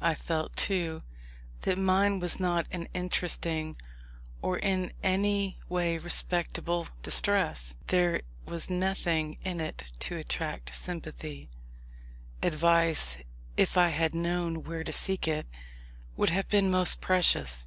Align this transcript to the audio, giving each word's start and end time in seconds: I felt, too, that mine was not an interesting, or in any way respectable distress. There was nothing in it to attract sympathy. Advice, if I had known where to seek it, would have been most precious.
I 0.00 0.14
felt, 0.14 0.56
too, 0.56 1.02
that 1.62 1.76
mine 1.78 2.20
was 2.20 2.38
not 2.38 2.68
an 2.70 2.86
interesting, 2.94 3.74
or 4.40 4.56
in 4.56 4.92
any 5.02 5.58
way 5.68 5.98
respectable 5.98 6.86
distress. 7.02 7.74
There 7.88 8.20
was 8.46 8.70
nothing 8.70 9.36
in 9.42 9.60
it 9.60 9.90
to 9.98 10.16
attract 10.16 10.76
sympathy. 10.76 11.50
Advice, 12.40 13.16
if 13.56 13.76
I 13.76 13.88
had 13.88 14.14
known 14.14 14.62
where 14.62 14.84
to 14.84 14.92
seek 14.92 15.26
it, 15.26 15.48
would 16.16 16.30
have 16.30 16.46
been 16.48 16.70
most 16.70 17.00
precious. 17.00 17.66